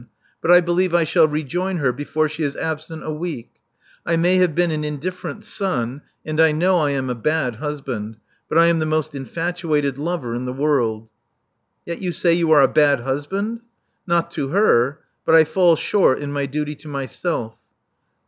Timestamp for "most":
8.87-9.13